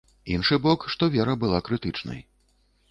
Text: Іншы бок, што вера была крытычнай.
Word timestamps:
Іншы 0.35 0.55
бок, 0.63 0.87
што 0.95 1.11
вера 1.17 1.37
была 1.45 1.59
крытычнай. 1.69 2.29